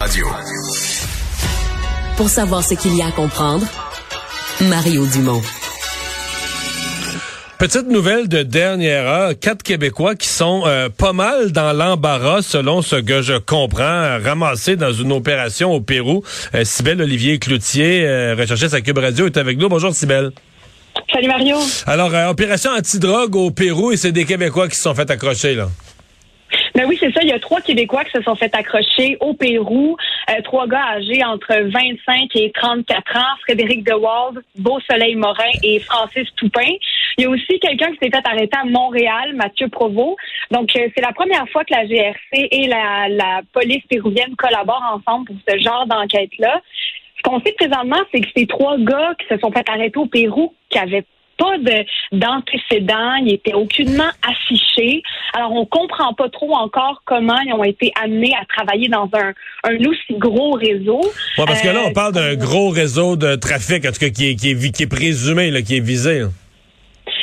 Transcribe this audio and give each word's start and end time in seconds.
Radio. 0.00 0.26
Pour 2.16 2.30
savoir 2.30 2.64
ce 2.64 2.72
qu'il 2.72 2.96
y 2.96 3.02
a 3.02 3.08
à 3.08 3.10
comprendre, 3.12 3.66
Mario 4.62 5.04
Dumont. 5.04 5.42
Petite 7.58 7.86
nouvelle 7.86 8.26
de 8.26 8.42
dernière 8.42 9.06
heure, 9.06 9.38
quatre 9.38 9.62
Québécois 9.62 10.14
qui 10.14 10.28
sont 10.28 10.62
euh, 10.64 10.88
pas 10.88 11.12
mal 11.12 11.52
dans 11.52 11.74
l'embarras, 11.74 12.40
selon 12.40 12.80
ce 12.80 12.96
que 12.96 13.20
je 13.20 13.34
comprends, 13.34 14.18
ramassés 14.24 14.76
dans 14.76 14.92
une 14.92 15.12
opération 15.12 15.70
au 15.74 15.82
Pérou. 15.82 16.24
Euh, 16.54 16.64
Olivier 16.98 17.38
Cloutier, 17.38 18.06
euh, 18.06 18.34
recherchiste 18.34 18.72
à 18.72 18.80
Cube 18.80 18.96
Radio, 18.96 19.26
est 19.26 19.36
avec 19.36 19.58
nous. 19.58 19.68
Bonjour 19.68 19.94
Cybelle. 19.94 20.30
Salut 21.12 21.28
Mario. 21.28 21.58
Alors, 21.86 22.14
euh, 22.14 22.28
opération 22.28 22.70
antidrogue 22.70 23.36
au 23.36 23.50
Pérou 23.50 23.92
et 23.92 23.98
c'est 23.98 24.12
des 24.12 24.24
Québécois 24.24 24.68
qui 24.68 24.76
se 24.76 24.82
sont 24.82 24.94
fait 24.94 25.10
accrocher, 25.10 25.54
là. 25.54 25.68
Ben 26.80 26.86
oui, 26.88 26.96
c'est 26.98 27.12
ça. 27.12 27.20
Il 27.20 27.28
y 27.28 27.32
a 27.32 27.38
trois 27.38 27.60
Québécois 27.60 28.04
qui 28.04 28.12
se 28.12 28.22
sont 28.22 28.34
fait 28.34 28.54
accrocher 28.54 29.18
au 29.20 29.34
Pérou. 29.34 29.98
Euh, 30.30 30.40
trois 30.42 30.66
gars 30.66 30.82
âgés 30.92 31.22
entre 31.22 31.54
25 31.54 32.34
et 32.36 32.50
34 32.52 33.16
ans. 33.18 33.36
Frédéric 33.42 33.84
DeWald, 33.84 34.42
Beau 34.56 34.80
Soleil 34.90 35.14
Morin 35.14 35.50
et 35.62 35.78
Francis 35.80 36.26
Toupin. 36.36 36.72
Il 37.18 37.24
y 37.24 37.26
a 37.26 37.28
aussi 37.28 37.60
quelqu'un 37.60 37.90
qui 37.92 37.98
s'est 38.02 38.10
fait 38.10 38.26
arrêter 38.26 38.56
à 38.56 38.64
Montréal, 38.64 39.34
Mathieu 39.34 39.68
Provost. 39.68 40.16
Donc, 40.50 40.74
euh, 40.74 40.88
c'est 40.94 41.02
la 41.02 41.12
première 41.12 41.46
fois 41.50 41.64
que 41.64 41.74
la 41.74 41.84
GRC 41.84 42.48
et 42.50 42.66
la, 42.66 43.10
la 43.10 43.42
police 43.52 43.84
péruvienne 43.90 44.34
collaborent 44.36 45.02
ensemble 45.04 45.26
pour 45.26 45.36
ce 45.46 45.58
genre 45.58 45.86
d'enquête-là. 45.86 46.62
Ce 47.18 47.22
qu'on 47.22 47.40
sait 47.42 47.52
présentement, 47.58 48.00
c'est 48.10 48.22
que 48.22 48.28
ces 48.34 48.46
trois 48.46 48.78
gars 48.78 49.12
qui 49.20 49.26
se 49.26 49.38
sont 49.38 49.52
fait 49.52 49.68
arrêter 49.68 49.98
au 49.98 50.06
Pérou, 50.06 50.54
qui 50.70 50.78
avaient 50.78 51.04
pas 51.40 51.56
d'antécédents, 52.12 53.14
ils 53.24 53.34
étaient 53.34 53.54
aucunement 53.54 54.10
affichés. 54.28 55.02
Alors, 55.34 55.52
on 55.52 55.64
comprend 55.64 56.12
pas 56.12 56.28
trop 56.28 56.54
encore 56.54 57.02
comment 57.06 57.38
ils 57.46 57.54
ont 57.54 57.64
été 57.64 57.92
amenés 58.00 58.34
à 58.40 58.44
travailler 58.44 58.88
dans 58.88 59.08
un, 59.14 59.32
un 59.64 59.76
aussi 59.76 60.18
gros 60.18 60.52
réseau. 60.52 61.00
Ouais, 61.38 61.44
parce 61.46 61.62
que 61.62 61.68
là, 61.68 61.80
on 61.86 61.92
parle 61.92 62.12
d'un 62.12 62.36
gros 62.36 62.68
réseau 62.68 63.16
de 63.16 63.36
trafic, 63.36 63.86
en 63.86 63.92
tout 63.92 64.00
cas, 64.00 64.10
qui 64.10 64.30
est, 64.30 64.34
qui 64.34 64.50
est, 64.50 64.72
qui 64.72 64.82
est 64.82 64.86
présumé, 64.86 65.50
là, 65.50 65.62
qui 65.62 65.76
est 65.76 65.84
visé. 65.84 66.24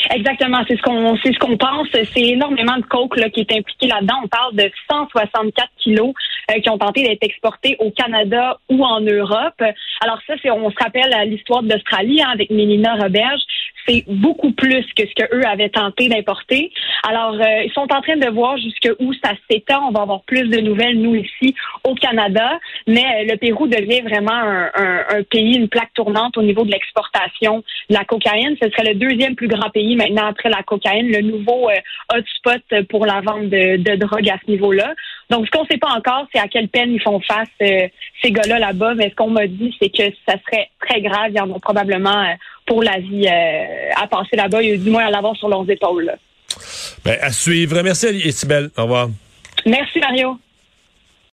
Exactement, 0.10 0.60
c'est 0.68 0.78
ce 0.78 0.82
qu'on 0.82 1.18
c'est 1.18 1.34
ce 1.34 1.40
qu'on 1.40 1.58
pense. 1.58 1.88
C'est 1.92 2.22
énormément 2.22 2.78
de 2.78 2.84
coke 2.84 3.18
là, 3.18 3.30
qui 3.30 3.42
est 3.42 3.52
impliqué 3.52 3.88
là-dedans. 3.88 4.22
On 4.23 4.28
parle 4.28 4.56
de 4.56 4.72
164 4.90 5.70
kilos 5.78 6.14
euh, 6.52 6.60
qui 6.60 6.70
ont 6.70 6.78
tenté 6.78 7.04
d'être 7.04 7.23
exportés 7.23 7.76
au 7.80 7.92
Canada 7.92 8.58
ou 8.70 8.84
en 8.84 9.02
Europe. 9.02 9.62
Alors 10.02 10.20
ça, 10.26 10.36
c'est 10.42 10.50
on 10.50 10.70
se 10.70 10.76
rappelle 10.82 11.14
l'histoire 11.30 11.64
d'Australie 11.64 12.22
hein, 12.22 12.30
avec 12.34 12.50
Mélina 12.50 12.95
Roberge 12.95 13.42
c'est 13.88 14.04
beaucoup 14.08 14.52
plus 14.52 14.86
que 14.96 15.04
ce 15.08 15.14
que 15.16 15.36
eux 15.36 15.46
avaient 15.46 15.70
tenté 15.70 16.10
d'importer. 16.10 16.72
Alors, 17.08 17.34
euh, 17.34 17.64
ils 17.64 17.72
sont 17.74 17.88
en 17.92 18.02
train 18.02 18.18
de 18.18 18.30
voir 18.30 18.58
jusqu'où 18.58 19.14
ça 19.24 19.32
s'étend. 19.50 19.88
On 19.88 19.92
va 19.92 20.02
avoir 20.02 20.22
plus 20.24 20.48
de 20.50 20.60
nouvelles, 20.60 21.00
nous, 21.00 21.16
ici, 21.16 21.56
au 21.84 21.96
Canada. 21.96 22.60
Mais 22.88 23.04
euh, 23.04 23.32
le 23.32 23.38
Pérou 23.38 23.68
devient 23.68 24.02
vraiment 24.02 24.32
un, 24.34 24.70
un, 24.76 25.24
pays, 25.24 25.56
une 25.56 25.70
plaque 25.70 25.94
tournante 25.94 26.38
au 26.38 26.44
niveau 26.44 26.64
de 26.64 26.72
l'exportation 26.72 27.64
de 27.90 27.96
la 27.96 28.04
cocaïne. 28.04 28.56
Ce 28.62 28.70
serait 28.70 28.94
le 28.94 28.96
deuxième 28.96 29.36
plus 29.36 29.48
grand 29.48 29.70
pays 29.70 29.96
maintenant 29.96 30.28
après 30.28 30.50
la 30.50 30.64
cocaïne, 30.64 31.12
le 31.12 31.22
nouveau 31.22 31.70
euh, 31.70 32.18
hotspot 32.18 32.88
pour 32.90 33.06
la 33.06 33.22
vente 33.22 33.50
de, 33.50 33.78
de 33.78 33.96
drogue 33.96 34.30
à 34.30 34.38
ce 34.46 34.52
niveau-là. 34.52 34.94
Donc, 35.30 35.46
ce 35.46 35.52
qu'on 35.52 35.64
ne 35.64 35.68
sait 35.70 35.78
pas 35.78 35.90
encore, 35.90 36.26
c'est 36.34 36.40
à 36.40 36.48
quelle 36.48 36.70
peine 36.70 36.94
ils 36.94 37.02
font 37.02 37.20
face 37.20 37.50
ces 38.22 38.32
gars-là 38.32 38.60
là-bas. 38.60 38.96
Mais 38.96 39.10
ce 39.10 39.16
qu'on 39.16 39.30
m'a 39.30 39.48
dit, 39.48 39.76
c'est 39.80 39.90
que 39.90 40.04
ça 40.28 40.36
serait 40.46 40.70
très 40.80 41.02
grave. 41.02 41.32
Ils 41.34 41.42
en 41.42 41.50
ont 41.52 41.60
probablement 41.60 42.26
pour 42.66 42.84
la 42.84 43.00
vie 43.00 43.28
euh, 43.28 44.02
à 44.02 44.08
passer 44.08 44.36
là-bas, 44.36 44.62
du 44.62 44.90
moins 44.90 45.06
à 45.06 45.12
l'avoir 45.12 45.36
sur 45.36 45.50
leurs 45.50 45.70
épaules. 45.70 46.12
Ben, 47.04 47.18
à 47.22 47.32
suivre. 47.32 47.82
Merci, 47.82 48.08
Isabelle. 48.08 48.70
Au 48.78 48.84
revoir. 48.84 49.10
Merci, 49.66 50.00
Mario. 50.00 50.38